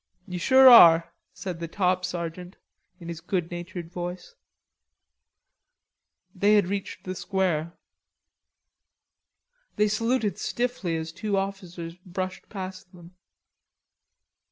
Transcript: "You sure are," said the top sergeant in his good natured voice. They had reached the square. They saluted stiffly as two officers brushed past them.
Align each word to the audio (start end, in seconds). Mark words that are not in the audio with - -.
"You 0.25 0.39
sure 0.39 0.67
are," 0.67 1.13
said 1.31 1.59
the 1.59 1.67
top 1.67 2.03
sergeant 2.05 2.57
in 2.99 3.07
his 3.07 3.21
good 3.21 3.51
natured 3.51 3.91
voice. 3.91 4.33
They 6.33 6.55
had 6.55 6.65
reached 6.65 7.03
the 7.03 7.13
square. 7.13 7.73
They 9.75 9.87
saluted 9.87 10.39
stiffly 10.39 10.97
as 10.97 11.11
two 11.11 11.37
officers 11.37 11.97
brushed 12.03 12.49
past 12.49 12.91
them. 12.93 13.15